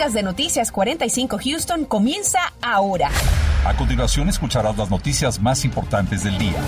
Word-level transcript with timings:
podcast 0.00 0.14
de 0.14 0.22
Noticias 0.22 0.72
45 0.72 1.38
Houston 1.44 1.84
comienza 1.84 2.38
ahora. 2.62 3.10
A 3.66 3.76
continuación 3.76 4.30
escucharás 4.30 4.78
las 4.78 4.88
noticias 4.88 5.38
más 5.38 5.62
importantes 5.66 6.24
del 6.24 6.38
día. 6.38 6.58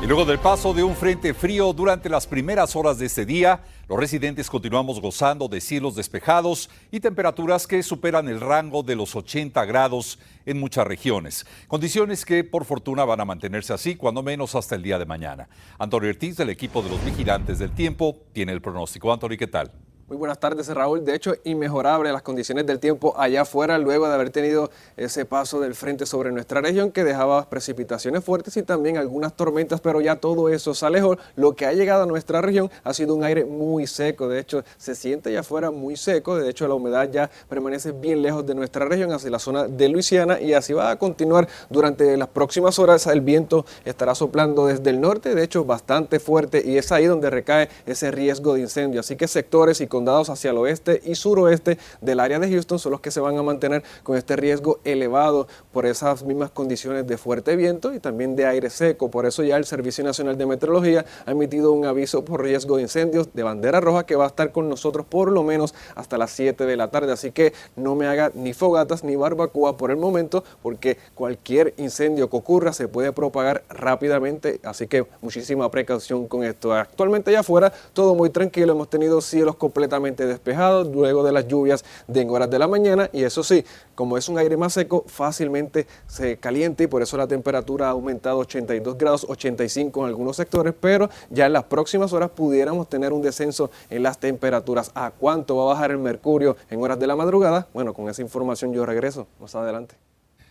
Y 0.00 0.06
luego 0.06 0.24
del 0.24 0.38
paso 0.38 0.72
de 0.72 0.82
un 0.82 0.96
frente 0.96 1.34
frío 1.34 1.74
durante 1.74 2.08
las 2.08 2.26
primeras 2.26 2.74
horas 2.76 2.98
de 2.98 3.04
este 3.04 3.26
día, 3.26 3.60
los 3.88 3.98
residentes 3.98 4.48
continuamos 4.48 5.02
gozando 5.02 5.48
de 5.48 5.60
cielos 5.60 5.96
despejados 5.96 6.70
y 6.90 7.00
temperaturas 7.00 7.66
que 7.66 7.82
superan 7.82 8.26
el 8.28 8.40
rango 8.40 8.82
de 8.82 8.96
los 8.96 9.16
80 9.16 9.62
grados 9.66 10.18
en 10.46 10.58
muchas 10.58 10.86
regiones. 10.86 11.44
Condiciones 11.66 12.24
que 12.24 12.42
por 12.42 12.64
fortuna 12.64 13.04
van 13.04 13.20
a 13.20 13.26
mantenerse 13.26 13.74
así, 13.74 13.96
cuando 13.96 14.22
menos 14.22 14.54
hasta 14.54 14.76
el 14.76 14.82
día 14.82 14.98
de 14.98 15.04
mañana. 15.04 15.46
Antonio 15.78 16.08
Ortiz 16.08 16.38
del 16.38 16.48
equipo 16.48 16.80
de 16.80 16.88
los 16.88 17.04
vigilantes 17.04 17.58
del 17.58 17.72
tiempo 17.72 18.16
tiene 18.32 18.52
el 18.52 18.62
pronóstico. 18.62 19.12
Antonio, 19.12 19.36
¿qué 19.36 19.46
tal? 19.46 19.70
Muy 20.08 20.16
buenas 20.16 20.40
tardes, 20.40 20.66
Raúl. 20.68 21.04
De 21.04 21.14
hecho, 21.14 21.34
inmejorable 21.44 22.10
las 22.10 22.22
condiciones 22.22 22.64
del 22.64 22.78
tiempo 22.78 23.12
allá 23.18 23.42
afuera 23.42 23.76
luego 23.76 24.08
de 24.08 24.14
haber 24.14 24.30
tenido 24.30 24.70
ese 24.96 25.26
paso 25.26 25.60
del 25.60 25.74
frente 25.74 26.06
sobre 26.06 26.32
nuestra 26.32 26.62
región 26.62 26.92
que 26.92 27.04
dejaba 27.04 27.50
precipitaciones 27.50 28.24
fuertes 28.24 28.56
y 28.56 28.62
también 28.62 28.96
algunas 28.96 29.36
tormentas, 29.36 29.82
pero 29.82 30.00
ya 30.00 30.16
todo 30.16 30.48
eso 30.48 30.72
se 30.72 30.86
alejó. 30.86 31.18
Lo 31.36 31.54
que 31.54 31.66
ha 31.66 31.74
llegado 31.74 32.04
a 32.04 32.06
nuestra 32.06 32.40
región 32.40 32.70
ha 32.84 32.94
sido 32.94 33.14
un 33.14 33.22
aire 33.22 33.44
muy 33.44 33.86
seco. 33.86 34.28
De 34.28 34.40
hecho, 34.40 34.64
se 34.78 34.94
siente 34.94 35.28
allá 35.28 35.40
afuera 35.40 35.70
muy 35.70 35.94
seco. 35.94 36.36
De 36.36 36.48
hecho, 36.48 36.66
la 36.66 36.72
humedad 36.72 37.10
ya 37.12 37.30
permanece 37.46 37.92
bien 37.92 38.22
lejos 38.22 38.46
de 38.46 38.54
nuestra 38.54 38.86
región, 38.86 39.12
hacia 39.12 39.28
la 39.28 39.38
zona 39.38 39.64
de 39.68 39.90
Luisiana, 39.90 40.40
y 40.40 40.54
así 40.54 40.72
va 40.72 40.90
a 40.90 40.98
continuar 40.98 41.46
durante 41.68 42.16
las 42.16 42.28
próximas 42.28 42.78
horas. 42.78 43.06
El 43.08 43.20
viento 43.20 43.66
estará 43.84 44.14
soplando 44.14 44.68
desde 44.68 44.88
el 44.88 45.02
norte, 45.02 45.34
de 45.34 45.44
hecho, 45.44 45.66
bastante 45.66 46.18
fuerte, 46.18 46.62
y 46.64 46.78
es 46.78 46.92
ahí 46.92 47.04
donde 47.04 47.28
recae 47.28 47.68
ese 47.84 48.10
riesgo 48.10 48.54
de 48.54 48.60
incendio. 48.60 49.00
Así 49.00 49.14
que 49.14 49.28
sectores 49.28 49.82
y 49.82 49.86
condados 49.98 50.30
hacia 50.30 50.52
el 50.52 50.58
oeste 50.58 51.02
y 51.04 51.16
suroeste 51.16 51.76
del 52.00 52.20
área 52.20 52.38
de 52.38 52.48
Houston 52.48 52.78
son 52.78 52.92
los 52.92 53.00
que 53.00 53.10
se 53.10 53.18
van 53.18 53.36
a 53.36 53.42
mantener 53.42 53.82
con 54.04 54.16
este 54.16 54.36
riesgo 54.36 54.78
elevado 54.84 55.48
por 55.72 55.86
esas 55.86 56.22
mismas 56.22 56.50
condiciones 56.50 57.04
de 57.04 57.18
fuerte 57.18 57.56
viento 57.56 57.92
y 57.92 57.98
también 57.98 58.36
de 58.36 58.46
aire 58.46 58.70
seco. 58.70 59.10
Por 59.10 59.26
eso 59.26 59.42
ya 59.42 59.56
el 59.56 59.64
Servicio 59.64 60.04
Nacional 60.04 60.38
de 60.38 60.46
Meteorología 60.46 61.04
ha 61.26 61.32
emitido 61.32 61.72
un 61.72 61.84
aviso 61.84 62.24
por 62.24 62.44
riesgo 62.44 62.76
de 62.76 62.82
incendios 62.82 63.34
de 63.34 63.42
bandera 63.42 63.80
roja 63.80 64.06
que 64.06 64.14
va 64.14 64.22
a 64.22 64.28
estar 64.28 64.52
con 64.52 64.68
nosotros 64.68 65.04
por 65.04 65.32
lo 65.32 65.42
menos 65.42 65.74
hasta 65.96 66.16
las 66.16 66.30
7 66.30 66.64
de 66.64 66.76
la 66.76 66.92
tarde. 66.92 67.10
Así 67.10 67.32
que 67.32 67.52
no 67.74 67.96
me 67.96 68.06
haga 68.06 68.30
ni 68.34 68.52
fogatas 68.52 69.02
ni 69.02 69.16
barbacoa 69.16 69.76
por 69.76 69.90
el 69.90 69.96
momento 69.96 70.44
porque 70.62 70.96
cualquier 71.16 71.74
incendio 71.76 72.30
que 72.30 72.36
ocurra 72.36 72.72
se 72.72 72.86
puede 72.86 73.10
propagar 73.10 73.64
rápidamente. 73.68 74.60
Así 74.62 74.86
que 74.86 75.08
muchísima 75.20 75.68
precaución 75.72 76.28
con 76.28 76.44
esto. 76.44 76.72
Actualmente 76.72 77.30
allá 77.30 77.40
afuera 77.40 77.72
todo 77.92 78.14
muy 78.14 78.30
tranquilo. 78.30 78.74
Hemos 78.74 78.88
tenido 78.88 79.20
cielos 79.20 79.56
completamente 79.88 80.26
despejado 80.26 80.84
luego 80.84 81.22
de 81.22 81.32
las 81.32 81.48
lluvias 81.48 81.82
de 82.06 82.20
en 82.20 82.28
horas 82.30 82.50
de 82.50 82.58
la 82.58 82.68
mañana 82.68 83.08
y 83.10 83.24
eso 83.24 83.42
sí, 83.42 83.64
como 83.94 84.18
es 84.18 84.28
un 84.28 84.36
aire 84.36 84.56
más 84.56 84.74
seco, 84.74 85.04
fácilmente 85.06 85.86
se 86.06 86.36
calienta 86.36 86.82
y 86.82 86.88
por 86.88 87.00
eso 87.00 87.16
la 87.16 87.26
temperatura 87.26 87.86
ha 87.86 87.90
aumentado 87.90 88.38
82 88.38 88.98
grados, 88.98 89.26
85 89.26 90.02
en 90.02 90.08
algunos 90.08 90.36
sectores, 90.36 90.74
pero 90.78 91.08
ya 91.30 91.46
en 91.46 91.54
las 91.54 91.64
próximas 91.64 92.12
horas 92.12 92.30
pudiéramos 92.30 92.86
tener 92.88 93.14
un 93.14 93.22
descenso 93.22 93.70
en 93.88 94.02
las 94.02 94.18
temperaturas. 94.18 94.90
¿A 94.94 95.10
cuánto 95.10 95.56
va 95.56 95.62
a 95.62 95.74
bajar 95.74 95.90
el 95.90 95.98
mercurio 95.98 96.56
en 96.68 96.82
horas 96.82 96.98
de 96.98 97.06
la 97.06 97.16
madrugada? 97.16 97.66
Bueno, 97.72 97.94
con 97.94 98.10
esa 98.10 98.20
información 98.20 98.74
yo 98.74 98.84
regreso 98.84 99.26
más 99.40 99.54
adelante. 99.54 100.07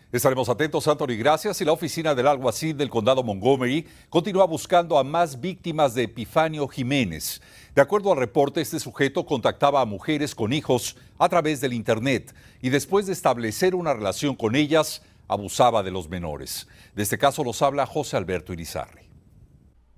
Estaremos 0.10 0.48
atentos, 0.48 0.88
Anthony. 0.88 1.18
Gracias. 1.18 1.60
Y 1.60 1.66
la 1.66 1.74
oficina 1.74 2.16
del 2.16 2.28
alguacil 2.28 2.78
del 2.78 2.90
condado 2.90 3.24
Montgomery 3.24 3.86
continúa 4.10 4.46
buscando 4.46 4.98
a 4.98 5.04
más 5.04 5.42
víctimas 5.42 5.94
de 5.94 6.04
Epifanio 6.04 6.66
Jiménez. 6.70 7.42
De 7.76 7.82
acuerdo 7.82 8.14
al 8.14 8.18
reporte, 8.18 8.62
este 8.62 8.80
sujeto 8.80 9.26
contactaba 9.26 9.82
a 9.82 9.86
mujeres 9.86 10.34
con 10.34 10.54
hijos 10.54 10.96
a 11.20 11.28
través 11.28 11.60
del 11.60 11.74
Internet 11.74 12.34
y 12.62 12.70
después 12.70 13.06
de 13.06 13.14
establecer 13.14 13.76
una 13.76 13.94
relación 13.94 14.36
con 14.36 14.56
ellas, 14.56 15.02
abusaba 15.28 15.84
de 15.84 15.92
los 15.92 16.08
menores. 16.08 16.70
De 16.96 17.04
este 17.04 17.18
caso 17.18 17.44
nos 17.44 17.62
habla 17.62 17.86
José 17.86 18.16
Alberto 18.16 18.54
Irizarri. 18.54 19.07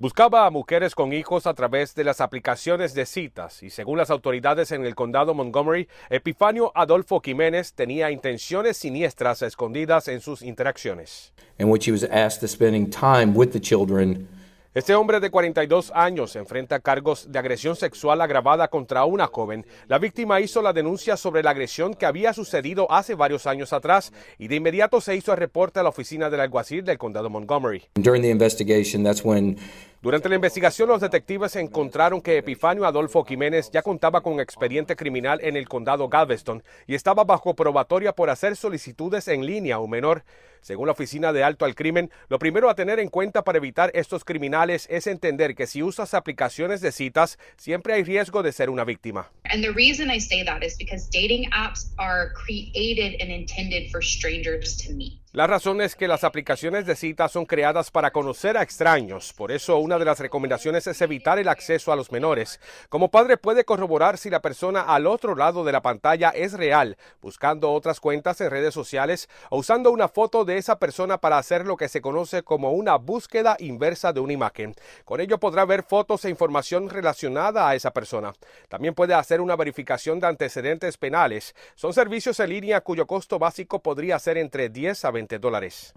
Buscaba 0.01 0.45
a 0.45 0.49
mujeres 0.49 0.95
con 0.95 1.11
hijos 1.11 1.45
a 1.45 1.53
través 1.53 1.93
de 1.93 2.05
las 2.05 2.21
aplicaciones 2.21 2.93
de 2.93 3.05
citas 3.05 3.61
y 3.61 3.69
según 3.69 3.97
las 3.97 4.09
autoridades 4.09 4.71
en 4.71 4.85
el 4.85 4.95
condado 4.95 5.33
Montgomery, 5.33 5.89
Epifanio 6.09 6.71
Adolfo 6.73 7.19
Jiménez 7.19 7.73
tenía 7.73 8.09
intenciones 8.09 8.77
siniestras 8.77 9.41
escondidas 9.41 10.07
en 10.07 10.21
sus 10.21 10.41
interacciones. 10.41 11.33
In 11.57 11.69
which 11.69 11.85
he 11.85 11.91
was 11.91 12.05
asked 12.05 12.39
to 12.39 12.47
spending 12.47 12.89
time 12.89 13.33
with 13.35 13.49
the 13.51 13.59
children 13.59 14.29
este 14.75 14.93
hombre 14.93 15.19
de 15.19 15.31
42 15.31 15.91
años 15.95 16.35
enfrenta 16.35 16.79
cargos 16.79 17.31
de 17.31 17.39
agresión 17.39 17.75
sexual 17.75 18.21
agravada 18.21 18.67
contra 18.67 19.03
una 19.03 19.25
joven. 19.25 19.65
La 19.87 19.97
víctima 19.97 20.41
hizo 20.41 20.61
la 20.61 20.73
denuncia 20.73 21.17
sobre 21.17 21.41
la 21.41 21.49
agresión 21.49 21.95
que 21.95 22.05
había 22.05 22.33
sucedido 22.33 22.85
hace 22.91 23.15
varios 23.15 23.47
años 23.47 23.73
atrás 23.73 24.13
y 24.37 24.47
de 24.47 24.57
inmediato 24.57 25.01
se 25.01 25.15
hizo 25.15 25.31
el 25.31 25.39
reporte 25.39 25.79
a 25.79 25.83
la 25.83 25.89
oficina 25.89 26.29
del 26.29 26.41
alguacil 26.41 26.85
del 26.85 26.99
condado 26.99 27.31
Montgomery. 27.31 27.85
During 27.95 28.21
the 28.21 28.29
investigation, 28.29 29.03
that's 29.03 29.25
when 29.25 29.57
durante 30.01 30.29
la 30.29 30.35
investigación, 30.35 30.87
los 30.87 31.01
detectives 31.01 31.57
encontraron 31.57 32.21
que 32.21 32.37
Epifanio 32.37 32.85
Adolfo 32.85 33.25
Jiménez 33.25 33.69
ya 33.69 33.81
contaba 33.81 34.21
con 34.21 34.39
expediente 34.39 34.95
criminal 34.95 35.39
en 35.43 35.57
el 35.57 35.67
condado 35.67 36.07
Galveston 36.07 36.63
y 36.87 36.95
estaba 36.95 37.25
bajo 37.25 37.53
probatoria 37.53 38.13
por 38.13 38.29
hacer 38.29 38.55
solicitudes 38.55 39.27
en 39.27 39.45
línea 39.45 39.75
a 39.75 39.79
un 39.79 39.89
menor. 39.89 40.23
Según 40.61 40.87
la 40.87 40.93
Oficina 40.93 41.33
de 41.33 41.43
Alto 41.43 41.65
al 41.65 41.75
Crimen, 41.75 42.11
lo 42.29 42.39
primero 42.39 42.69
a 42.69 42.75
tener 42.75 42.99
en 42.99 43.09
cuenta 43.09 43.43
para 43.43 43.57
evitar 43.57 43.91
estos 43.93 44.23
criminales 44.23 44.87
es 44.89 45.05
entender 45.05 45.53
que 45.53 45.67
si 45.67 45.83
usas 45.83 46.13
aplicaciones 46.13 46.79
de 46.79 46.93
citas, 46.93 47.37
siempre 47.57 47.93
hay 47.93 48.03
riesgo 48.03 48.41
de 48.41 48.53
ser 48.53 48.69
una 48.69 48.85
víctima. 48.85 49.29
And 49.51 49.61
the 49.61 49.71
reason 49.71 50.09
I 50.09 50.19
say 50.19 50.45
that 50.45 50.63
is 50.63 50.77
because 50.77 51.09
dating 51.11 51.49
apps 51.51 51.91
are 51.97 52.31
created 52.33 53.21
and 53.21 53.31
intended 53.31 53.91
for 53.91 54.01
strangers 54.01 54.77
to 54.85 54.93
meet. 54.93 55.18
La 55.31 55.45
razón 55.45 55.79
es 55.79 55.95
que 55.95 56.07
las 56.07 56.23
aplicaciones 56.23 56.87
de 56.87 56.95
citas 56.95 57.31
son 57.31 57.45
creadas 57.45 57.91
para 57.91 58.09
conocer 58.09 58.57
a 58.57 58.63
extraños, 58.63 59.31
por 59.33 59.51
eso 59.51 59.77
una 59.77 59.99
de 59.99 60.05
las 60.05 60.19
recomendaciones 60.19 60.87
es 60.87 60.99
evitar 61.03 61.37
el 61.37 61.49
acceso 61.49 61.91
a 61.91 61.95
los 61.95 62.11
menores. 62.11 62.59
Como 62.89 63.11
padre 63.11 63.37
puede 63.37 63.63
corroborar 63.63 64.17
si 64.17 64.31
la 64.31 64.41
persona 64.41 64.81
al 64.81 65.05
otro 65.05 65.35
lado 65.35 65.63
de 65.63 65.71
la 65.71 65.83
pantalla 65.83 66.29
es 66.29 66.53
real, 66.53 66.97
buscando 67.21 67.71
otras 67.71 67.99
cuentas 67.99 68.41
en 68.41 68.49
redes 68.49 68.73
sociales 68.73 69.29
o 69.51 69.59
usando 69.59 69.91
una 69.91 70.07
foto 70.07 70.45
de 70.45 70.57
esa 70.57 70.79
persona 70.79 71.19
para 71.19 71.37
hacer 71.37 71.63
lo 71.67 71.77
que 71.77 71.89
se 71.89 72.01
conoce 72.01 72.41
como 72.41 72.71
una 72.71 72.95
búsqueda 72.95 73.55
inversa 73.59 74.11
de 74.11 74.21
una 74.21 74.33
imagen. 74.33 74.73
Con 75.05 75.21
ello 75.21 75.39
podrá 75.39 75.63
ver 75.63 75.83
fotos 75.83 76.25
e 76.25 76.31
información 76.31 76.89
relacionada 76.89 77.69
a 77.69 77.75
esa 77.75 77.91
persona. 77.93 78.33
También 78.67 78.95
puede 78.95 79.13
hacer 79.13 79.41
una 79.41 79.55
verificación 79.55 80.19
de 80.19 80.25
antecedentes 80.25 80.97
penales. 80.97 81.53
Son 81.75 81.93
servicios 81.93 82.39
en 82.39 82.49
línea 82.49 82.81
cuyo 82.81 83.05
costo 83.05 83.37
básico 83.37 83.77
podría 83.83 84.17
ser 84.17 84.39
entre 84.39 84.69
10 84.69 85.05
a 85.05 85.11
20 85.11 85.18
dólares. 85.27 85.93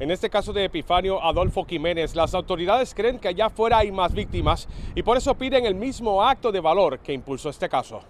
En 0.00 0.10
este 0.10 0.30
caso 0.30 0.52
de 0.52 0.64
Epifanio 0.64 1.22
Adolfo 1.22 1.64
Jiménez, 1.64 2.16
las 2.16 2.34
autoridades 2.34 2.94
creen 2.94 3.18
que 3.18 3.28
allá 3.28 3.46
afuera 3.46 3.78
hay 3.78 3.92
más 3.92 4.12
víctimas 4.12 4.66
y 4.94 5.02
por 5.02 5.16
eso 5.16 5.34
piden 5.34 5.66
el 5.66 5.74
mismo 5.74 6.24
acto 6.24 6.50
de 6.50 6.60
valor 6.60 6.98
que 6.98 7.12
impulsó 7.12 7.50
este 7.50 7.68
caso. 7.68 8.00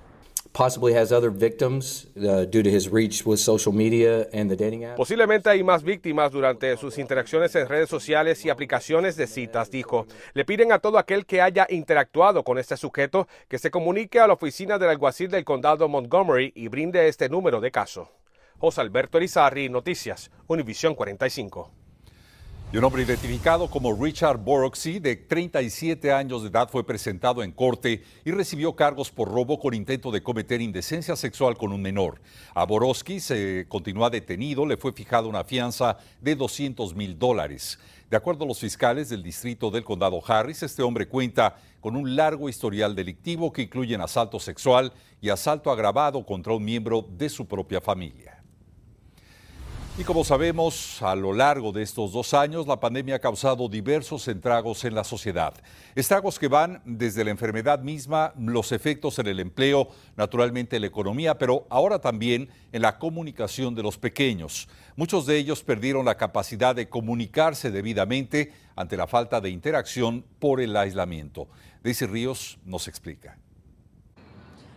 Posiblemente 4.97 5.49
hay 5.49 5.63
más 5.63 5.83
víctimas 5.83 6.31
durante 6.31 6.77
sus 6.77 6.99
interacciones 6.99 7.55
en 7.55 7.69
redes 7.69 7.89
sociales 7.89 8.45
y 8.45 8.51
aplicaciones 8.51 9.17
de 9.17 9.27
citas, 9.27 9.71
dijo. 9.71 10.07
Le 10.35 10.45
piden 10.45 10.73
a 10.73 10.79
todo 10.79 10.99
aquel 10.99 11.25
que 11.25 11.41
haya 11.41 11.67
interactuado 11.71 12.43
con 12.45 12.59
este 12.59 12.77
sujeto 12.77 13.29
que 13.49 13.59
se 13.59 13.71
comunique 13.71 14.21
a 14.21 14.27
la 14.27 14.35
oficina 14.35 14.79
del 14.79 14.91
alguacil 14.91 15.31
del 15.31 15.45
condado 15.45 15.89
Montgomery 15.89 16.53
y 16.55 16.69
brinde 16.69 17.09
este 17.09 17.31
número 17.31 17.61
de 17.61 17.71
caso. 17.71 18.11
José 18.63 18.81
Alberto 18.81 19.19
Erizarri, 19.19 19.69
Noticias, 19.69 20.31
Univisión 20.47 20.95
45. 20.95 21.69
Y 22.73 22.77
un 22.77 22.85
hombre 22.85 23.03
identificado 23.03 23.69
como 23.69 23.93
Richard 23.93 24.39
Boroxy, 24.39 25.01
de 25.01 25.17
37 25.17 26.13
años 26.13 26.43
de 26.43 26.49
edad, 26.49 26.71
fue 26.71 26.87
presentado 26.87 27.43
en 27.43 27.51
corte 27.51 28.05
y 28.25 28.31
recibió 28.31 28.77
cargos 28.77 29.11
por 29.11 29.33
robo 29.33 29.59
con 29.59 29.75
intento 29.75 30.13
de 30.13 30.23
cometer 30.23 30.61
indecencia 30.61 31.17
sexual 31.17 31.57
con 31.57 31.73
un 31.73 31.83
menor. 31.83 32.21
A 32.55 32.65
Borowski 32.65 33.19
se 33.19 33.67
continúa 33.69 34.11
detenido, 34.11 34.65
le 34.65 34.77
fue 34.77 34.93
fijada 34.93 35.27
una 35.27 35.43
fianza 35.43 35.99
de 36.21 36.37
200 36.37 36.95
mil 36.95 37.19
dólares. 37.19 37.81
De 38.09 38.17
acuerdo 38.17 38.45
a 38.45 38.47
los 38.47 38.61
fiscales 38.61 39.09
del 39.09 39.25
distrito 39.25 39.73
del 39.73 39.83
condado 39.83 40.23
Harris, 40.25 40.63
este 40.63 40.85
hombre 40.85 41.09
cuenta 41.09 41.57
con 41.81 41.97
un 41.97 42.15
largo 42.15 42.49
historial 42.49 42.95
delictivo 42.95 43.53
que 43.53 43.63
incluye 43.63 43.97
asalto 43.97 44.39
sexual 44.39 44.93
y 45.21 45.31
asalto 45.31 45.73
agravado 45.73 46.25
contra 46.25 46.53
un 46.53 46.65
miembro 46.65 47.05
de 47.11 47.29
su 47.29 47.45
propia 47.45 47.81
familia. 47.81 48.42
Y 49.99 50.05
como 50.05 50.25
sabemos, 50.25 51.03
a 51.03 51.15
lo 51.15 51.35
largo 51.35 51.71
de 51.71 51.83
estos 51.83 52.13
dos 52.13 52.33
años, 52.33 52.67
la 52.67 52.81
pandemia 52.81 53.17
ha 53.17 53.19
causado 53.19 53.69
diversos 53.69 54.27
estragos 54.27 54.87
en 54.87 54.95
la 54.95 55.05
sociedad. 55.05 55.53
Estragos 55.95 56.39
que 56.39 56.49
van 56.49 56.81
desde 56.87 57.23
la 57.25 57.31
enfermedad 57.31 57.81
misma, 57.81 58.33
los 58.39 58.73
efectos 58.73 59.19
en 59.19 59.27
el 59.27 59.39
empleo, 59.39 59.89
naturalmente 60.17 60.77
en 60.77 60.83
la 60.83 60.89
economía, 60.89 61.37
pero 61.37 61.67
ahora 61.69 61.99
también 61.99 62.49
en 62.73 62.81
la 62.81 62.99
comunicación 62.99 63.75
de 63.75 63.83
los 63.83 63.99
pequeños. 63.99 64.67
Muchos 64.97 65.27
de 65.27 65.37
ellos 65.37 65.63
perdieron 65.63 66.07
la 66.07 66.17
capacidad 66.17 66.75
de 66.75 66.89
comunicarse 66.89 67.71
debidamente 67.71 68.55
ante 68.75 68.97
la 68.97 69.07
falta 69.07 69.43
de 69.43 69.51
interacción 69.51 70.25
por 70.39 70.63
el 70.63 70.75
aislamiento. 70.75 71.49
Daisy 71.85 72.07
Ríos 72.07 72.59
nos 72.65 72.89
explica. 72.89 73.37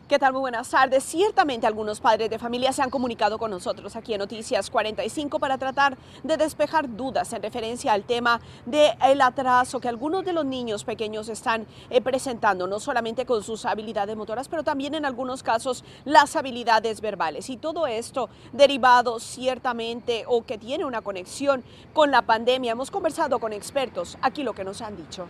¿Qué 0.08 0.20
tal? 0.20 0.34
Muy 0.34 0.42
buenas 0.42 0.70
tardes. 0.70 1.04
Ciertamente 1.04 1.66
algunos 1.66 2.00
padres 2.00 2.30
de 2.30 2.38
familia 2.38 2.72
se 2.72 2.84
han 2.84 2.92
comunicado 2.92 3.40
con 3.40 3.50
nosotros 3.50 3.96
aquí 3.96 4.14
en 4.14 4.20
Noticias 4.20 4.70
45 4.70 5.40
para 5.40 5.58
tratar 5.58 5.98
de 6.22 6.38
despejar 6.38 6.96
dudas 6.96 7.34
en 7.34 7.42
referencia 7.42 7.92
al 7.92 8.04
tema 8.04 8.40
del 8.68 9.20
atraso 9.20 9.80
que 9.80 9.90
algunos 9.90 10.24
de 10.24 10.34
los 10.34 10.46
niños 10.46 10.84
pequeños 10.84 11.28
están 11.28 11.66
eh, 11.90 12.02
presentando, 12.02 12.68
no 12.68 12.80
solamente 12.80 13.26
con 13.26 13.42
sus 13.42 13.66
habilidades 13.66 14.16
motoras, 14.16 14.48
pero 14.48 14.64
también 14.64 14.94
en 14.94 15.06
algunos 15.06 15.42
casos 15.42 15.84
las 16.04 16.36
habilidades 16.36 17.02
verbales. 17.02 17.50
Y 17.50 17.58
todo 17.58 17.88
esto 17.88 18.30
derivado 18.54 19.20
ciertamente 19.20 20.26
o 20.28 20.44
que 20.46 20.60
tiene 20.60 20.86
una 20.86 21.02
conexión 21.02 21.64
con 21.94 22.12
la 22.12 22.22
pandemia. 22.22 22.74
Hemos 22.74 22.92
conversado 22.92 23.40
con 23.40 23.54
expertos. 23.54 24.20
Aquí 24.22 24.44
lo 24.44 24.54
que 24.54 24.66
nos 24.66 24.84
han 24.84 24.98
dicho. 24.98 25.26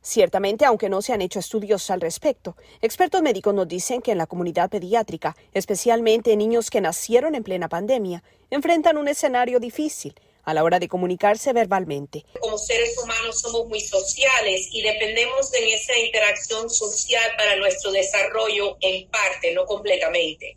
Ciertamente, 0.00 0.64
aunque 0.64 0.88
no 0.88 1.02
se 1.02 1.12
han 1.12 1.20
hecho 1.20 1.38
estudios 1.38 1.90
al 1.90 2.00
respecto, 2.00 2.56
expertos 2.80 3.20
médicos 3.20 3.52
nos 3.54 3.68
dicen 3.68 4.00
que 4.00 4.12
en 4.12 4.18
la 4.18 4.26
comunidad 4.26 4.70
pediátrica, 4.70 5.36
especialmente 5.52 6.36
niños 6.36 6.70
que 6.70 6.80
nacieron 6.80 7.34
en 7.34 7.42
plena 7.42 7.68
pandemia, 7.68 8.22
enfrentan 8.50 8.96
un 8.96 9.08
escenario 9.08 9.60
difícil 9.60 10.14
a 10.48 10.54
la 10.54 10.64
hora 10.64 10.78
de 10.78 10.88
comunicarse 10.88 11.52
verbalmente. 11.52 12.24
Como 12.40 12.56
seres 12.56 12.96
humanos 12.96 13.38
somos 13.38 13.68
muy 13.68 13.82
sociales 13.82 14.68
y 14.72 14.80
dependemos 14.80 15.50
de 15.50 15.74
esa 15.74 15.94
interacción 15.98 16.70
social 16.70 17.30
para 17.36 17.56
nuestro 17.56 17.92
desarrollo 17.92 18.78
en 18.80 19.06
parte, 19.10 19.52
no 19.52 19.66
completamente. 19.66 20.56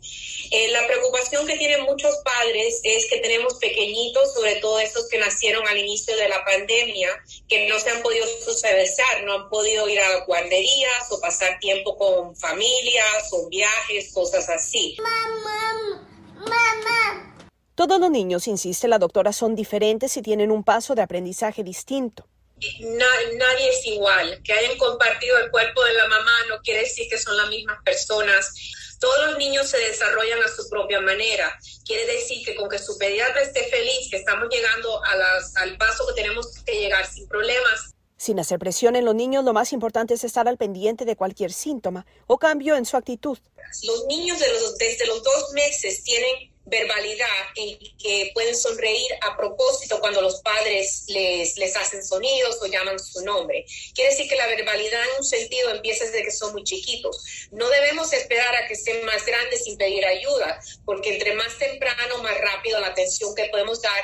Eh, 0.50 0.68
la 0.68 0.86
preocupación 0.86 1.46
que 1.46 1.58
tienen 1.58 1.82
muchos 1.82 2.16
padres 2.24 2.80
es 2.84 3.04
que 3.10 3.18
tenemos 3.18 3.58
pequeñitos, 3.58 4.32
sobre 4.32 4.56
todo 4.56 4.80
esos 4.80 5.10
que 5.10 5.18
nacieron 5.18 5.68
al 5.68 5.76
inicio 5.76 6.16
de 6.16 6.30
la 6.30 6.42
pandemia, 6.42 7.10
que 7.46 7.68
no 7.68 7.78
se 7.78 7.90
han 7.90 8.00
podido 8.00 8.26
socializar, 8.46 9.24
no 9.24 9.34
han 9.34 9.50
podido 9.50 9.86
ir 9.90 10.00
a 10.00 10.24
guarderías 10.24 11.10
o 11.10 11.20
pasar 11.20 11.58
tiempo 11.58 11.98
con 11.98 12.34
familias 12.34 13.28
o 13.32 13.46
viajes, 13.50 14.10
cosas 14.14 14.48
así. 14.48 14.96
Mamá, 14.98 16.06
mamá. 16.36 17.31
Todos 17.74 17.98
los 17.98 18.10
niños, 18.10 18.48
insiste 18.48 18.86
la 18.86 18.98
doctora, 18.98 19.32
son 19.32 19.54
diferentes 19.54 20.14
y 20.18 20.22
tienen 20.22 20.50
un 20.50 20.62
paso 20.62 20.94
de 20.94 21.00
aprendizaje 21.00 21.64
distinto. 21.64 22.26
nadie 22.58 23.70
es 23.70 23.86
igual. 23.86 24.42
Que 24.44 24.52
hayan 24.52 24.76
compartido 24.76 25.38
el 25.38 25.50
cuerpo 25.50 25.82
de 25.82 25.94
la 25.94 26.06
mamá 26.06 26.32
no 26.50 26.60
quiere 26.60 26.80
decir 26.80 27.08
que 27.08 27.16
son 27.16 27.34
las 27.36 27.48
mismas 27.48 27.78
personas. 27.82 28.52
Todos 29.00 29.26
los 29.26 29.38
niños 29.38 29.68
se 29.68 29.78
desarrollan 29.78 30.42
a 30.42 30.48
su 30.48 30.68
propia 30.68 31.00
manera. 31.00 31.58
Quiere 31.86 32.06
decir 32.12 32.44
que 32.44 32.54
con 32.54 32.68
que 32.68 32.78
su 32.78 32.96
pediatra 32.98 33.40
esté 33.40 33.64
feliz, 33.64 34.08
que 34.10 34.18
estamos 34.18 34.48
llegando 34.50 35.02
a 35.04 35.16
las, 35.16 35.56
al 35.56 35.76
paso 35.78 36.06
que 36.08 36.22
tenemos 36.22 36.46
que 36.66 36.78
llegar 36.78 37.06
sin 37.10 37.26
problemas. 37.26 37.94
Sin 38.18 38.38
hacer 38.38 38.58
presión 38.58 38.94
en 38.96 39.06
los 39.06 39.14
niños, 39.14 39.44
lo 39.44 39.54
más 39.54 39.72
importante 39.72 40.14
es 40.14 40.22
estar 40.22 40.46
al 40.46 40.58
pendiente 40.58 41.06
de 41.06 41.16
cualquier 41.16 41.52
síntoma 41.52 42.06
o 42.26 42.38
cambio 42.38 42.76
en 42.76 42.84
su 42.84 42.96
actitud. 42.98 43.38
Los 43.82 44.06
niños 44.06 44.38
desde 44.78 45.06
los 45.06 45.24
dos 45.24 45.52
meses 45.54 46.04
tienen 46.04 46.51
verbalidad 46.64 47.28
en 47.56 47.78
que 47.98 48.30
pueden 48.34 48.56
sonreír 48.56 49.10
a 49.20 49.36
propósito 49.36 50.00
cuando 50.00 50.22
los 50.22 50.40
padres 50.42 51.04
les, 51.08 51.56
les 51.56 51.76
hacen 51.76 52.04
sonidos 52.04 52.58
o 52.62 52.66
llaman 52.66 52.98
su 52.98 53.24
nombre. 53.24 53.64
Quiere 53.94 54.10
decir 54.10 54.28
que 54.28 54.36
la 54.36 54.46
verbalidad 54.46 55.02
en 55.02 55.18
un 55.18 55.24
sentido 55.24 55.70
empieza 55.70 56.04
desde 56.04 56.22
que 56.22 56.30
son 56.30 56.52
muy 56.52 56.64
chiquitos. 56.64 57.48
No 57.50 57.68
debemos 57.68 58.12
esperar 58.12 58.54
a 58.56 58.66
que 58.68 58.74
estén 58.74 59.04
más 59.04 59.24
grandes 59.26 59.64
sin 59.64 59.76
pedir 59.76 60.04
ayuda, 60.06 60.60
porque 60.84 61.14
entre 61.14 61.34
más 61.34 61.58
temprano, 61.58 62.18
más 62.22 62.38
rápido 62.38 62.80
la 62.80 62.88
atención 62.88 63.34
que 63.34 63.46
podemos 63.46 63.82
dar. 63.82 64.02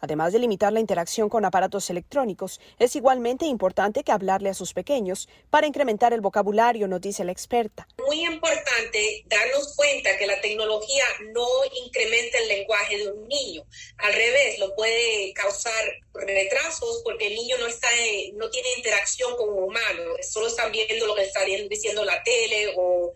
Además 0.00 0.32
de 0.32 0.38
limitar 0.38 0.72
la 0.72 0.80
interacción 0.80 1.28
con 1.28 1.44
aparatos 1.44 1.88
electrónicos, 1.90 2.60
es 2.78 2.94
igualmente 2.96 3.46
importante 3.46 4.04
que 4.04 4.12
hablarle 4.12 4.50
a 4.50 4.54
sus 4.54 4.72
pequeños 4.72 5.28
para 5.50 5.66
incrementar 5.66 6.12
el 6.12 6.20
vocabulario, 6.20 6.88
nos 6.88 7.00
dice 7.00 7.24
la 7.24 7.32
experta. 7.32 7.86
Muy 8.06 8.24
importante 8.24 9.24
darnos 9.26 9.74
cuenta 9.74 10.16
que 10.18 10.26
la 10.26 10.40
tecnología 10.40 11.04
no 11.32 11.46
incrementa 11.84 12.38
el 12.38 12.48
lenguaje 12.48 12.98
de 12.98 13.12
un 13.12 13.26
niño. 13.28 13.62
Al 13.98 14.12
revés, 14.12 14.58
lo 14.58 14.74
puede 14.74 15.32
causar 15.34 15.84
retrasos 16.14 17.02
porque 17.04 17.26
el 17.26 17.34
niño 17.34 17.56
no 17.58 17.66
está 17.66 17.88
no 18.34 18.50
tiene 18.50 18.68
interacción 18.76 19.36
con 19.36 19.50
un 19.50 19.64
humano, 19.64 20.02
solo 20.22 20.48
están 20.48 20.72
viendo 20.72 21.06
lo 21.06 21.14
que 21.14 21.24
está 21.24 21.44
diciendo 21.44 22.04
la 22.04 22.22
tele 22.22 22.74
o, 22.76 23.12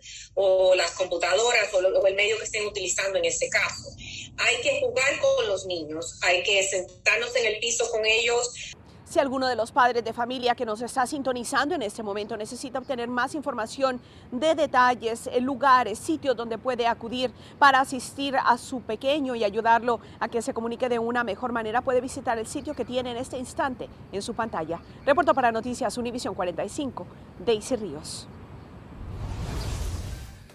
las 0.75 0.91
computadoras 0.91 1.73
o, 1.73 1.77
o 1.77 2.07
el 2.07 2.15
medio 2.15 2.37
que 2.37 2.45
estén 2.45 2.65
utilizando 2.65 3.17
en 3.17 3.25
ese 3.25 3.49
caso. 3.49 3.89
Hay 4.37 4.61
que 4.61 4.79
jugar 4.79 5.19
con 5.19 5.47
los 5.47 5.65
niños, 5.65 6.17
hay 6.21 6.41
que 6.43 6.59
sentarnos 6.71 7.35
en 7.35 7.45
el 7.53 7.59
piso 7.59 7.89
con 7.91 8.05
ellos. 8.05 8.73
Si 9.03 9.19
alguno 9.19 9.47
de 9.49 9.57
los 9.57 9.73
padres 9.73 10.05
de 10.05 10.13
familia 10.13 10.55
que 10.55 10.65
nos 10.65 10.81
está 10.81 11.05
sintonizando 11.05 11.75
en 11.75 11.81
este 11.81 12.01
momento 12.01 12.37
necesita 12.37 12.79
obtener 12.79 13.09
más 13.09 13.35
información 13.35 13.99
de 14.31 14.55
detalles, 14.55 15.27
eh, 15.27 15.41
lugares, 15.41 15.99
sitios 15.99 16.33
donde 16.37 16.57
puede 16.57 16.87
acudir 16.87 17.33
para 17.59 17.81
asistir 17.81 18.37
a 18.37 18.57
su 18.57 18.79
pequeño 18.79 19.35
y 19.35 19.43
ayudarlo 19.43 19.99
a 20.21 20.29
que 20.29 20.41
se 20.41 20.53
comunique 20.53 20.87
de 20.87 20.97
una 20.97 21.25
mejor 21.25 21.51
manera, 21.51 21.81
puede 21.81 21.99
visitar 21.99 22.39
el 22.39 22.47
sitio 22.47 22.73
que 22.73 22.85
tiene 22.85 23.11
en 23.11 23.17
este 23.17 23.37
instante 23.37 23.89
en 24.13 24.21
su 24.21 24.33
pantalla. 24.33 24.81
Reporto 25.05 25.33
para 25.33 25.51
Noticias 25.51 25.97
Univisión 25.97 26.33
45, 26.33 27.05
Daisy 27.45 27.75
Ríos. 27.75 28.29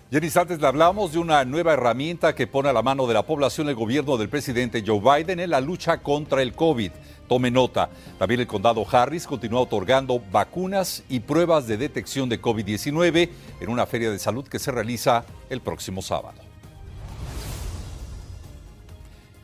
Jenny, 0.08 0.28
antes 0.36 0.60
le 0.60 0.66
hablamos 0.68 1.10
de 1.10 1.18
una 1.18 1.44
nueva 1.44 1.72
herramienta 1.72 2.32
que 2.32 2.46
pone 2.46 2.68
a 2.68 2.72
la 2.72 2.80
mano 2.80 3.08
de 3.08 3.14
la 3.14 3.26
población 3.26 3.68
el 3.68 3.74
gobierno 3.74 4.16
del 4.16 4.28
presidente 4.28 4.84
Joe 4.86 5.00
Biden 5.00 5.40
en 5.40 5.50
la 5.50 5.60
lucha 5.60 5.98
contra 5.98 6.42
el 6.42 6.52
COVID. 6.52 6.92
Tome 7.28 7.50
nota. 7.50 7.90
También 8.16 8.40
el 8.40 8.46
condado 8.46 8.86
Harris 8.88 9.26
continúa 9.26 9.62
otorgando 9.62 10.22
vacunas 10.30 11.02
y 11.08 11.18
pruebas 11.18 11.66
de 11.66 11.76
detección 11.76 12.28
de 12.28 12.40
COVID-19 12.40 13.30
en 13.60 13.68
una 13.68 13.84
feria 13.84 14.12
de 14.12 14.20
salud 14.20 14.46
que 14.46 14.60
se 14.60 14.70
realiza 14.70 15.24
el 15.50 15.60
próximo 15.60 16.00
sábado. 16.02 16.38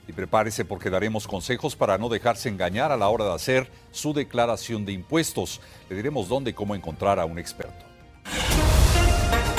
Y 0.07 0.13
prepárese 0.13 0.65
porque 0.65 0.91
daremos 0.91 1.27
consejos 1.27 1.75
para 1.75 1.99
no 1.99 2.09
dejarse 2.09 2.49
engañar 2.49 2.93
a 2.93 2.97
la 2.97 3.09
hora 3.09 3.25
de 3.25 3.35
hacer 3.35 3.69
su 3.91 4.13
declaración 4.13 4.85
de 4.85 4.93
impuestos. 4.93 5.61
Le 5.91 5.97
diremos 5.97 6.29
dónde 6.29 6.51
y 6.53 6.55
cómo 6.55 6.77
encontrar 6.77 7.19
a 7.19 7.25
un 7.25 7.41
experto. 7.41 7.92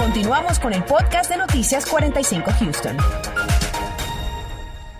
Continuamos 0.03 0.59
con 0.59 0.73
el 0.73 0.83
podcast 0.83 1.29
de 1.29 1.37
Noticias 1.37 1.85
45 1.85 2.51
Houston. 2.59 2.97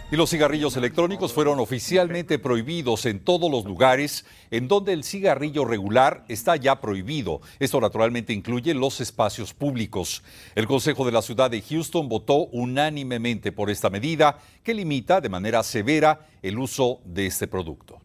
Y 0.10 0.16
los 0.16 0.30
cigarrillos 0.30 0.78
electrónicos 0.78 1.34
fueron 1.34 1.60
oficialmente 1.60 2.40
prohibidos 2.40 3.06
en 3.06 3.20
todos 3.20 3.52
los 3.52 3.66
lugares 3.66 4.24
en 4.50 4.70
donde 4.70 4.94
el 4.94 5.04
cigarrillo 5.04 5.66
regular 5.66 6.24
está 6.30 6.56
ya 6.56 6.80
prohibido. 6.80 7.42
Esto 7.60 7.82
naturalmente 7.82 8.32
incluye 8.32 8.74
los 8.74 9.02
espacios 9.02 9.54
públicos. 9.54 10.24
El 10.56 10.68
Consejo 10.68 11.06
de 11.06 11.12
la 11.12 11.22
Ciudad 11.22 11.52
de 11.52 11.62
Houston 11.62 12.08
votó 12.08 12.46
unánimemente 12.54 13.52
por 13.52 13.70
esta 13.70 13.90
medida 13.90 14.40
que 14.64 14.74
limita 14.74 15.20
de 15.20 15.28
manera 15.28 15.64
severa 15.64 16.30
el 16.42 16.58
uso 16.58 17.02
de 17.04 17.26
este 17.26 17.50
producto. 17.50 18.00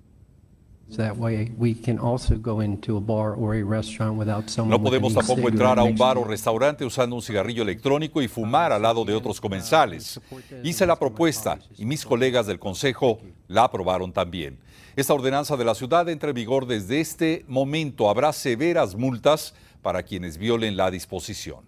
No 4.70 4.82
podemos 4.82 5.12
tampoco 5.12 5.48
entrar 5.48 5.78
a 5.78 5.82
un 5.82 5.96
bar 5.96 6.16
o 6.16 6.24
restaurante 6.24 6.84
usando 6.84 7.14
un 7.14 7.22
cigarrillo 7.22 7.62
electrónico 7.62 8.22
y 8.22 8.28
fumar 8.28 8.72
al 8.72 8.82
lado 8.82 9.04
de 9.04 9.14
otros 9.14 9.40
comensales. 9.40 10.20
Hice 10.62 10.86
la 10.86 10.96
propuesta 10.96 11.58
y 11.76 11.84
mis 11.84 12.06
colegas 12.06 12.46
del 12.46 12.58
Consejo 12.58 13.20
la 13.48 13.64
aprobaron 13.64 14.12
también. 14.12 14.58
Esta 14.96 15.14
ordenanza 15.14 15.56
de 15.56 15.64
la 15.64 15.74
ciudad 15.74 16.08
entra 16.08 16.30
en 16.30 16.34
vigor 16.34 16.66
desde 16.66 17.00
este 17.00 17.44
momento. 17.46 18.08
Habrá 18.08 18.32
severas 18.32 18.96
multas 18.96 19.54
para 19.82 20.02
quienes 20.02 20.38
violen 20.38 20.76
la 20.76 20.90
disposición. 20.90 21.67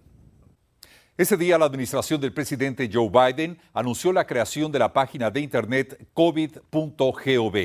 Ese 1.21 1.37
día 1.37 1.59
la 1.59 1.67
administración 1.67 2.19
del 2.19 2.33
presidente 2.33 2.89
Joe 2.91 3.11
Biden 3.11 3.59
anunció 3.75 4.11
la 4.11 4.27
creación 4.27 4.73
de 4.73 4.79
la 4.79 4.91
página 4.91 5.31
de 5.31 5.41
internet 5.41 6.09
covid.gov. 6.15 7.57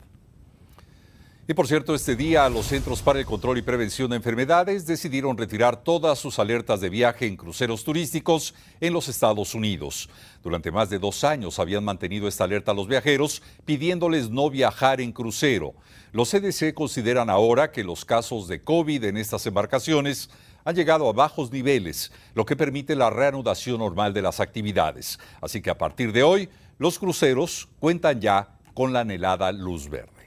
Y 1.51 1.55
por 1.55 1.67
cierto, 1.67 1.95
este 1.95 2.15
día 2.15 2.47
los 2.51 2.67
Centros 2.67 3.01
para 3.01 3.21
el 3.21 3.25
Control 3.25 3.57
y 3.57 3.63
Prevención 3.63 4.11
de 4.11 4.17
Enfermedades 4.17 4.85
decidieron 4.85 5.39
retirar 5.39 5.83
todas 5.83 6.19
sus 6.19 6.39
alertas 6.39 6.83
de 6.83 6.91
viaje 6.91 7.27
en 7.27 7.39
cruceros 7.39 7.85
turísticos 7.85 8.55
en 8.83 8.93
los 8.93 9.09
Estados 9.09 9.55
Unidos. 9.55 10.11
Durante 10.43 10.71
más 10.71 10.91
de 10.91 10.99
dos 10.99 11.25
años 11.25 11.59
habían 11.59 11.85
mantenido 11.85 12.29
esta 12.29 12.45
alerta 12.45 12.73
a 12.73 12.75
los 12.75 12.87
viajeros 12.87 13.43
pidiéndoles 13.65 14.29
no 14.29 14.51
viajar 14.51 15.01
en 15.01 15.11
crucero. 15.11 15.73
Los 16.13 16.31
CDC 16.31 16.75
consideran 16.75 17.31
ahora 17.31 17.73
que 17.73 17.83
los 17.83 18.05
casos 18.05 18.47
de 18.47 18.63
COVID 18.63 19.05
en 19.05 19.17
estas 19.17 19.47
embarcaciones 19.47 20.29
han 20.67 20.77
llegado 20.77 21.09
a 21.09 21.15
bajos 21.15 21.51
niveles, 21.51 22.13
lo 22.35 22.45
que 22.45 22.57
permite 22.57 22.95
la 22.95 23.09
reanudación 23.09 23.79
normal 23.79 24.13
de 24.13 24.21
las 24.21 24.41
actividades. 24.41 25.19
Así 25.41 25.63
que 25.63 25.71
a 25.71 25.79
partir 25.79 26.13
de 26.13 26.23
hoy, 26.23 26.51
los 26.77 26.99
cruceros 26.99 27.71
cuentan 27.81 28.21
ya 28.21 28.51
con 28.75 28.93
la 28.93 29.01
anhelada 29.01 29.51
luz 29.51 29.89
verde. 29.89 30.18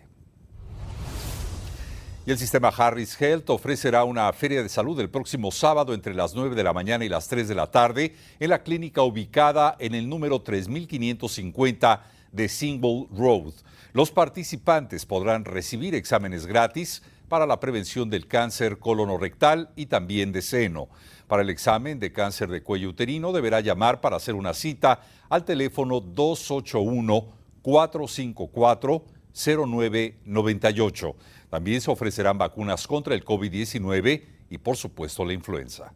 El 2.31 2.38
sistema 2.38 2.69
Harris 2.69 3.21
Health 3.21 3.50
ofrecerá 3.50 4.05
una 4.05 4.31
feria 4.31 4.63
de 4.63 4.69
salud 4.69 4.97
el 5.01 5.09
próximo 5.09 5.51
sábado 5.51 5.93
entre 5.93 6.13
las 6.13 6.33
9 6.33 6.55
de 6.55 6.63
la 6.63 6.71
mañana 6.71 7.03
y 7.03 7.09
las 7.09 7.27
3 7.27 7.45
de 7.45 7.55
la 7.55 7.69
tarde 7.69 8.15
en 8.39 8.51
la 8.51 8.63
clínica 8.63 9.01
ubicada 9.01 9.75
en 9.79 9.95
el 9.95 10.07
número 10.07 10.41
3550 10.41 12.05
de 12.31 12.47
Single 12.47 13.07
Road. 13.11 13.51
Los 13.91 14.11
participantes 14.11 15.05
podrán 15.05 15.43
recibir 15.43 15.93
exámenes 15.93 16.45
gratis 16.45 17.03
para 17.27 17.45
la 17.45 17.59
prevención 17.59 18.09
del 18.09 18.27
cáncer 18.27 18.79
colonorectal 18.79 19.69
y 19.75 19.88
también 19.88 20.31
de 20.31 20.41
seno. 20.41 20.88
Para 21.27 21.41
el 21.41 21.50
examen 21.50 22.00
de 22.00 22.13
cáncer 22.13 22.47
de 22.47 22.63
cuello 22.63 22.91
uterino 22.91 23.33
deberá 23.33 23.59
llamar 23.59 24.00
para 24.00 24.15
hacer 24.15 24.35
una 24.35 24.53
cita 24.53 25.01
al 25.27 25.43
teléfono 25.43 26.00
281 26.00 27.25
454 27.61 29.03
0998. 29.33 31.15
También 31.51 31.81
se 31.81 31.91
ofrecerán 31.91 32.38
vacunas 32.38 32.88
contra 32.88 33.13
el 33.13 33.25
COVID-19 33.25 34.24
y 34.50 34.58
por 34.58 34.77
supuesto 34.77 35.25
la 35.25 35.34
influenza. 35.34 35.91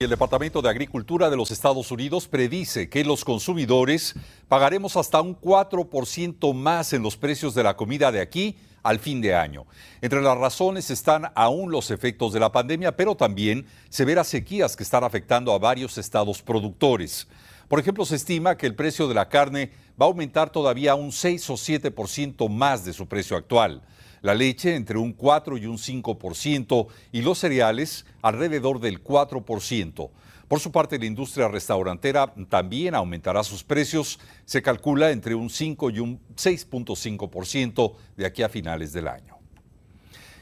El 0.00 0.10
Departamento 0.10 0.60
de 0.60 0.70
Agricultura 0.70 1.30
de 1.30 1.36
los 1.36 1.52
Estados 1.52 1.92
Unidos 1.92 2.26
predice 2.26 2.88
que 2.88 3.04
los 3.04 3.24
consumidores 3.24 4.16
pagaremos 4.48 4.96
hasta 4.96 5.20
un 5.20 5.40
4% 5.40 6.52
más 6.52 6.92
en 6.92 7.02
los 7.02 7.16
precios 7.16 7.54
de 7.54 7.62
la 7.62 7.76
comida 7.76 8.10
de 8.10 8.20
aquí 8.20 8.56
al 8.82 8.98
fin 8.98 9.20
de 9.20 9.36
año. 9.36 9.66
Entre 10.00 10.20
las 10.20 10.36
razones 10.36 10.90
están 10.90 11.30
aún 11.36 11.70
los 11.70 11.92
efectos 11.92 12.32
de 12.32 12.40
la 12.40 12.50
pandemia, 12.50 12.96
pero 12.96 13.14
también 13.14 13.66
severas 13.90 14.26
sequías 14.26 14.74
que 14.74 14.82
están 14.82 15.04
afectando 15.04 15.52
a 15.52 15.60
varios 15.60 15.96
estados 15.96 16.42
productores. 16.42 17.28
Por 17.68 17.78
ejemplo, 17.78 18.04
se 18.04 18.16
estima 18.16 18.56
que 18.56 18.66
el 18.66 18.74
precio 18.74 19.06
de 19.06 19.14
la 19.14 19.28
carne 19.28 19.70
va 20.00 20.06
a 20.06 20.08
aumentar 20.08 20.50
todavía 20.50 20.96
un 20.96 21.12
6 21.12 21.50
o 21.50 21.54
7% 21.54 22.48
más 22.48 22.84
de 22.84 22.92
su 22.92 23.06
precio 23.06 23.36
actual 23.36 23.82
la 24.22 24.34
leche 24.34 24.74
entre 24.74 24.98
un 24.98 25.12
4 25.12 25.56
y 25.58 25.66
un 25.66 25.78
5% 25.78 26.86
y 27.12 27.22
los 27.22 27.38
cereales 27.38 28.06
alrededor 28.22 28.80
del 28.80 29.02
4%. 29.02 30.10
Por 30.48 30.60
su 30.60 30.72
parte, 30.72 30.98
la 30.98 31.04
industria 31.04 31.46
restaurantera 31.48 32.32
también 32.48 32.94
aumentará 32.94 33.44
sus 33.44 33.62
precios, 33.62 34.18
se 34.46 34.62
calcula 34.62 35.10
entre 35.10 35.34
un 35.34 35.50
5 35.50 35.90
y 35.90 35.98
un 35.98 36.20
6.5% 36.36 37.94
de 38.16 38.26
aquí 38.26 38.42
a 38.42 38.48
finales 38.48 38.94
del 38.94 39.08
año. 39.08 39.36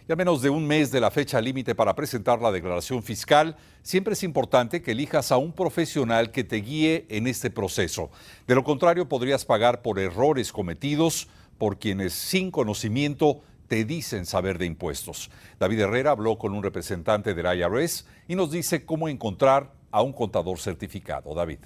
Y 0.09 0.13
a 0.13 0.17
menos 0.17 0.41
de 0.41 0.51
un 0.51 0.65
mes 0.65 0.93
de 0.93 1.01
la 1.01 1.11
fecha 1.11 1.41
límite 1.41 1.75
para 1.75 1.97
presentar 1.97 2.41
la 2.41 2.53
declaración 2.53 3.03
fiscal, 3.03 3.57
siempre 3.83 4.13
es 4.13 4.23
importante 4.23 4.81
que 4.81 4.93
elijas 4.93 5.33
a 5.33 5.37
un 5.37 5.53
profesional 5.53 6.31
que 6.31 6.45
te 6.45 6.59
guíe 6.59 7.07
en 7.09 7.27
este 7.27 7.51
proceso. 7.51 8.13
De 8.47 8.55
lo 8.55 8.63
contrario, 8.63 9.09
podrías 9.09 9.45
pagar 9.45 9.83
por 9.83 9.99
errores 9.99 10.53
cometidos 10.53 11.27
por 11.59 11.81
quienes 11.81 12.13
sin 12.13 12.53
conocimiento 12.53 13.43
te 13.69 13.85
dicen 13.85 14.27
saber 14.27 14.59
de 14.59 14.67
impuestos. 14.67 15.31
David 15.59 15.81
Herrera 15.81 16.13
habló 16.13 16.39
con 16.39 16.55
un 16.55 16.63
representante 16.63 17.35
del 17.35 17.59
IRS 17.59 18.07
y 18.29 18.35
nos 18.35 18.51
dice 18.51 18.85
cómo 18.85 19.09
encontrar 19.09 19.73
a 19.91 20.03
un 20.03 20.13
contador 20.13 20.59
certificado. 20.59 21.35
David. 21.35 21.59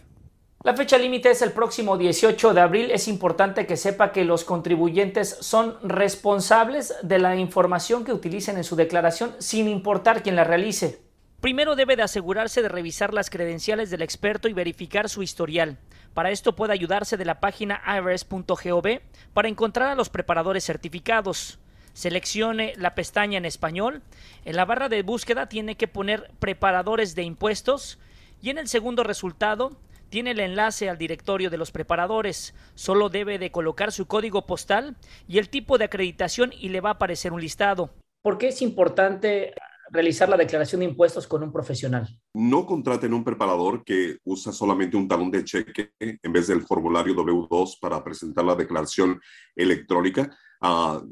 La 0.62 0.76
fecha 0.76 0.99
límite 0.99 1.30
es 1.30 1.40
el 1.40 1.52
próximo 1.52 1.97
18 1.97 2.52
de 2.52 2.61
abril. 2.61 2.90
Es 2.90 3.09
importante 3.09 3.66
que 3.66 3.78
sepa 3.78 4.12
que 4.12 4.26
los 4.26 4.45
contribuyentes 4.45 5.38
son 5.40 5.76
responsables 5.83 6.95
de 7.02 7.19
la 7.19 7.37
información 7.37 8.04
que 8.04 8.12
utilicen 8.12 8.59
en 8.59 8.64
su 8.64 8.76
declaración 8.76 9.35
sin 9.38 9.69
importar 9.69 10.23
quién 10.23 10.37
la 10.37 10.45
realice. 10.45 11.00
Primero 11.40 11.76
debe 11.76 11.97
de 11.97 12.02
asegurarse 12.02 12.61
de 12.61 12.69
revisar 12.69 13.14
las 13.14 13.30
credenciales 13.30 13.88
del 13.88 14.02
experto 14.02 14.49
y 14.49 14.52
verificar 14.52 15.09
su 15.09 15.23
historial. 15.23 15.78
Para 16.12 16.30
esto 16.30 16.54
puede 16.54 16.75
ayudarse 16.75 17.16
de 17.16 17.25
la 17.25 17.40
página 17.40 17.80
irs.gov 17.97 19.00
para 19.33 19.49
encontrar 19.49 19.88
a 19.88 19.95
los 19.95 20.11
preparadores 20.11 20.64
certificados. 20.64 21.60
Seleccione 22.00 22.73
la 22.78 22.95
pestaña 22.95 23.37
en 23.37 23.45
español. 23.45 24.00
En 24.47 24.57
la 24.57 24.64
barra 24.64 24.88
de 24.88 25.02
búsqueda 25.02 25.50
tiene 25.50 25.76
que 25.76 25.87
poner 25.87 26.30
preparadores 26.38 27.14
de 27.14 27.25
impuestos 27.25 27.99
y 28.40 28.49
en 28.49 28.57
el 28.57 28.69
segundo 28.69 29.04
resultado 29.04 29.76
tiene 30.09 30.30
el 30.30 30.40
enlace 30.40 30.88
al 30.88 30.97
directorio 30.97 31.50
de 31.50 31.59
los 31.59 31.73
preparadores. 31.73 32.54
Solo 32.75 33.11
debe 33.11 33.38
de 33.38 33.52
colocar 33.52 33.92
su 33.92 34.07
código 34.07 34.47
postal 34.47 34.97
y 35.28 35.37
el 35.37 35.50
tipo 35.50 35.76
de 35.76 35.85
acreditación 35.85 36.54
y 36.59 36.71
le 36.71 36.80
va 36.80 36.88
a 36.88 36.92
aparecer 36.95 37.35
un 37.35 37.42
listado. 37.42 37.90
¿Por 38.23 38.38
qué 38.38 38.49
es 38.49 38.62
importante 38.62 39.52
realizar 39.90 40.30
la 40.30 40.38
declaración 40.38 40.78
de 40.78 40.87
impuestos 40.87 41.26
con 41.26 41.42
un 41.42 41.52
profesional? 41.52 42.09
No 42.33 42.64
contraten 42.64 43.12
un 43.12 43.25
preparador 43.25 43.85
que 43.85 44.16
usa 44.25 44.54
solamente 44.54 44.97
un 44.97 45.07
talón 45.07 45.30
de 45.30 45.45
cheque 45.45 45.90
en 46.00 46.33
vez 46.33 46.47
del 46.47 46.62
formulario 46.62 47.14
W2 47.14 47.78
para 47.78 48.02
presentar 48.02 48.47
la 48.47 48.54
declaración 48.54 49.21
electrónica. 49.54 50.35
Uh, 50.62 51.07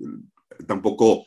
tampoco 0.66 1.26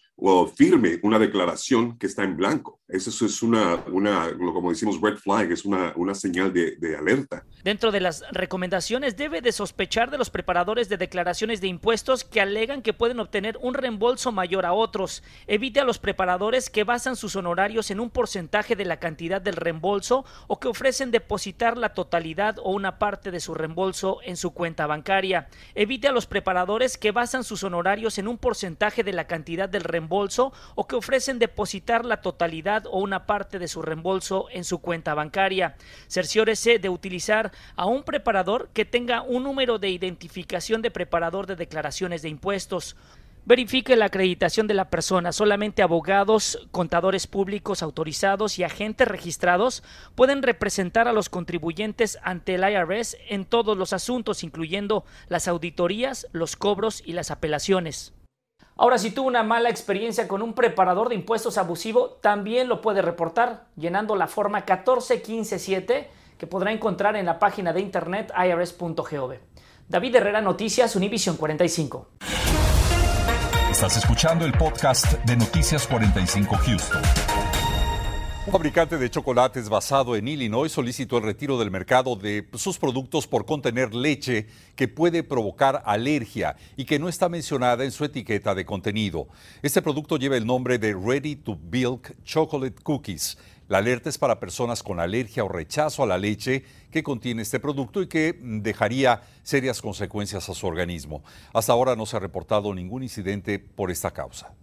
firme 0.55 0.99
una 1.03 1.17
declaración 1.17 1.97
que 1.97 2.07
está 2.07 2.23
en 2.23 2.37
blanco. 2.37 2.79
Eso 2.87 3.25
es 3.25 3.41
una, 3.41 3.75
una 3.87 4.35
como 4.37 4.69
decimos, 4.69 4.99
red 5.01 5.15
flag, 5.15 5.51
es 5.51 5.63
una, 5.63 5.93
una 5.95 6.13
señal 6.13 6.51
de, 6.51 6.75
de, 6.75 6.97
alerta. 6.97 7.45
Dentro 7.63 7.89
de 7.89 8.01
las 8.01 8.23
recomendaciones 8.31 9.15
debe 9.15 9.41
de 9.41 9.53
sospechar 9.53 10.11
de 10.11 10.17
los 10.17 10.29
preparadores 10.29 10.89
de 10.89 10.97
declaraciones 10.97 11.61
de 11.61 11.67
impuestos 11.67 12.25
que 12.25 12.41
alegan 12.41 12.81
que 12.81 12.91
pueden 12.91 13.19
obtener 13.21 13.57
un 13.61 13.73
reembolso 13.73 14.33
mayor 14.33 14.65
a 14.65 14.73
otros. 14.73 15.23
Evite 15.47 15.79
a 15.79 15.85
los 15.85 15.99
preparadores 15.99 16.69
que 16.69 16.83
basan 16.83 17.15
sus 17.15 17.37
honorarios 17.37 17.91
en 17.91 18.01
un 18.01 18.09
porcentaje 18.09 18.75
de 18.75 18.85
la 18.85 18.99
cantidad 18.99 19.41
del 19.41 19.55
reembolso 19.55 20.25
o 20.47 20.59
que 20.59 20.67
ofrecen 20.67 21.11
depositar 21.11 21.77
la 21.77 21.93
totalidad 21.93 22.57
o 22.59 22.71
una 22.71 22.99
parte 22.99 23.31
de 23.31 23.39
su 23.39 23.53
reembolso 23.53 24.19
en 24.23 24.35
su 24.35 24.51
cuenta 24.51 24.85
bancaria. 24.85 25.47
Evite 25.75 26.09
a 26.09 26.11
los 26.11 26.27
preparadores 26.27 26.97
que 26.97 27.11
basan 27.11 27.45
sus 27.45 27.63
honorarios 27.63 28.17
en 28.17 28.27
un 28.27 28.37
porcentaje 28.37 29.03
de 29.03 29.13
la 29.13 29.27
cantidad 29.27 29.69
del 29.69 29.85
o 30.75 30.87
que 30.87 30.95
ofrecen 30.95 31.39
depositar 31.39 32.05
la 32.05 32.21
totalidad 32.21 32.85
o 32.85 32.99
una 32.99 33.25
parte 33.25 33.59
de 33.59 33.67
su 33.67 33.81
reembolso 33.81 34.47
en 34.51 34.65
su 34.65 34.79
cuenta 34.79 35.13
bancaria. 35.13 35.75
Cerciórese 36.07 36.79
de 36.79 36.89
utilizar 36.89 37.51
a 37.75 37.85
un 37.85 38.03
preparador 38.03 38.69
que 38.73 38.83
tenga 38.83 39.21
un 39.21 39.43
número 39.43 39.79
de 39.79 39.89
identificación 39.89 40.81
de 40.81 40.91
preparador 40.91 41.47
de 41.47 41.55
declaraciones 41.55 42.21
de 42.21 42.29
impuestos. 42.29 42.97
Verifique 43.43 43.95
la 43.95 44.05
acreditación 44.05 44.67
de 44.67 44.75
la 44.75 44.89
persona. 44.89 45.31
Solamente 45.31 45.81
abogados, 45.81 46.67
contadores 46.69 47.25
públicos 47.25 47.81
autorizados 47.81 48.59
y 48.59 48.63
agentes 48.63 49.07
registrados 49.07 49.81
pueden 50.13 50.43
representar 50.43 51.07
a 51.07 51.13
los 51.13 51.29
contribuyentes 51.29 52.19
ante 52.21 52.55
el 52.55 52.63
IRS 52.63 53.17
en 53.29 53.45
todos 53.45 53.75
los 53.77 53.93
asuntos, 53.93 54.43
incluyendo 54.43 55.05
las 55.27 55.47
auditorías, 55.47 56.27
los 56.33 56.55
cobros 56.55 57.01
y 57.03 57.13
las 57.13 57.31
apelaciones. 57.31 58.13
Ahora, 58.77 58.97
si 58.97 59.11
tuvo 59.11 59.27
una 59.27 59.43
mala 59.43 59.69
experiencia 59.69 60.27
con 60.27 60.41
un 60.41 60.53
preparador 60.53 61.09
de 61.09 61.15
impuestos 61.15 61.57
abusivo, 61.57 62.17
también 62.21 62.67
lo 62.67 62.81
puede 62.81 63.01
reportar 63.01 63.65
llenando 63.75 64.15
la 64.15 64.27
forma 64.27 64.65
14157 64.65 66.09
que 66.37 66.47
podrá 66.47 66.71
encontrar 66.71 67.15
en 67.15 67.25
la 67.25 67.37
página 67.37 67.73
de 67.73 67.81
internet 67.81 68.31
irs.gov. 68.35 69.35
David 69.87 70.15
Herrera, 70.15 70.41
Noticias, 70.41 70.95
Univision 70.95 71.37
45. 71.37 72.07
Estás 73.69 73.97
escuchando 73.97 74.45
el 74.45 74.53
podcast 74.53 75.13
de 75.25 75.37
Noticias 75.37 75.85
45 75.87 76.55
Houston. 76.55 77.01
Fabricante 78.51 78.97
de 78.97 79.09
chocolates 79.09 79.69
basado 79.69 80.17
en 80.17 80.27
Illinois 80.27 80.69
solicitó 80.69 81.17
el 81.17 81.23
retiro 81.23 81.57
del 81.57 81.71
mercado 81.71 82.17
de 82.17 82.45
sus 82.55 82.77
productos 82.77 83.25
por 83.25 83.45
contener 83.45 83.95
leche 83.95 84.47
que 84.75 84.89
puede 84.89 85.23
provocar 85.23 85.81
alergia 85.85 86.57
y 86.75 86.83
que 86.83 86.99
no 86.99 87.07
está 87.07 87.29
mencionada 87.29 87.85
en 87.85 87.91
su 87.91 88.03
etiqueta 88.03 88.53
de 88.53 88.65
contenido. 88.65 89.29
Este 89.61 89.81
producto 89.81 90.17
lleva 90.17 90.35
el 90.35 90.45
nombre 90.45 90.79
de 90.79 90.93
Ready 90.93 91.37
to 91.37 91.57
Milk 91.71 92.13
Chocolate 92.25 92.83
Cookies. 92.83 93.37
La 93.69 93.77
alerta 93.77 94.09
es 94.09 94.17
para 94.17 94.41
personas 94.41 94.83
con 94.83 94.99
alergia 94.99 95.45
o 95.45 95.47
rechazo 95.47 96.03
a 96.03 96.07
la 96.07 96.17
leche 96.17 96.65
que 96.91 97.03
contiene 97.03 97.43
este 97.43 97.61
producto 97.61 98.01
y 98.01 98.07
que 98.07 98.37
dejaría 98.37 99.21
serias 99.43 99.81
consecuencias 99.81 100.49
a 100.49 100.53
su 100.53 100.67
organismo. 100.67 101.23
Hasta 101.53 101.71
ahora 101.71 101.95
no 101.95 102.05
se 102.05 102.17
ha 102.17 102.19
reportado 102.19 102.73
ningún 102.73 103.01
incidente 103.01 103.59
por 103.59 103.91
esta 103.91 104.11
causa. 104.11 104.53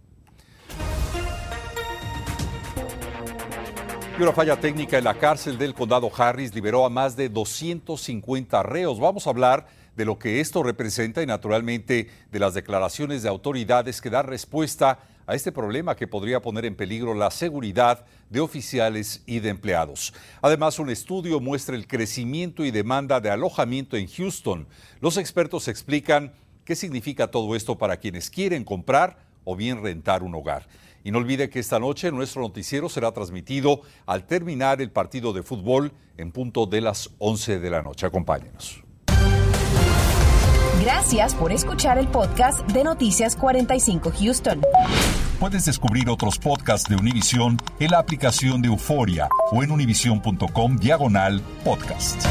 Y 4.19 4.21
una 4.21 4.33
falla 4.33 4.59
técnica 4.59 4.97
en 4.97 5.05
la 5.05 5.17
cárcel 5.17 5.57
del 5.57 5.73
condado 5.73 6.11
Harris 6.13 6.53
liberó 6.53 6.85
a 6.85 6.89
más 6.89 7.15
de 7.15 7.29
250 7.29 8.63
reos. 8.63 8.99
Vamos 8.99 9.25
a 9.25 9.29
hablar 9.29 9.67
de 9.95 10.03
lo 10.03 10.19
que 10.19 10.41
esto 10.41 10.61
representa 10.61 11.23
y 11.23 11.25
naturalmente 11.25 12.09
de 12.29 12.39
las 12.39 12.53
declaraciones 12.53 13.23
de 13.23 13.29
autoridades 13.29 14.01
que 14.01 14.09
dan 14.09 14.27
respuesta 14.27 14.99
a 15.25 15.35
este 15.35 15.53
problema 15.53 15.95
que 15.95 16.05
podría 16.05 16.41
poner 16.41 16.65
en 16.65 16.75
peligro 16.75 17.13
la 17.13 17.31
seguridad 17.31 18.03
de 18.29 18.41
oficiales 18.41 19.23
y 19.25 19.39
de 19.39 19.47
empleados. 19.47 20.13
Además, 20.41 20.79
un 20.79 20.89
estudio 20.89 21.39
muestra 21.39 21.77
el 21.77 21.87
crecimiento 21.87 22.65
y 22.65 22.71
demanda 22.71 23.21
de 23.21 23.29
alojamiento 23.29 23.95
en 23.95 24.09
Houston. 24.09 24.67
Los 24.99 25.15
expertos 25.15 25.69
explican 25.69 26.33
qué 26.65 26.75
significa 26.75 27.31
todo 27.31 27.55
esto 27.55 27.77
para 27.77 27.95
quienes 27.95 28.29
quieren 28.29 28.65
comprar 28.65 29.28
o 29.43 29.55
bien 29.55 29.83
rentar 29.83 30.23
un 30.23 30.35
hogar. 30.35 30.67
Y 31.03 31.11
no 31.11 31.19
olvide 31.19 31.49
que 31.49 31.59
esta 31.59 31.79
noche 31.79 32.11
nuestro 32.11 32.41
noticiero 32.41 32.89
será 32.89 33.11
transmitido 33.11 33.81
al 34.05 34.25
terminar 34.25 34.81
el 34.81 34.91
partido 34.91 35.33
de 35.33 35.43
fútbol 35.43 35.93
en 36.17 36.31
punto 36.31 36.65
de 36.65 36.81
las 36.81 37.09
11 37.19 37.59
de 37.59 37.69
la 37.69 37.81
noche. 37.81 38.05
Acompáñenos. 38.05 38.83
Gracias 40.81 41.35
por 41.35 41.51
escuchar 41.51 41.97
el 41.97 42.07
podcast 42.07 42.61
de 42.71 42.83
Noticias 42.83 43.35
45 43.35 44.11
Houston. 44.19 44.61
Puedes 45.39 45.65
descubrir 45.65 46.09
otros 46.09 46.37
podcasts 46.37 46.89
de 46.89 46.95
Univision 46.95 47.57
en 47.79 47.91
la 47.91 47.99
aplicación 47.99 48.61
de 48.61 48.69
Euforia 48.69 49.29
o 49.51 49.63
en 49.63 49.71
univision.com 49.71 50.77
diagonal 50.77 51.41
podcast. 51.63 52.25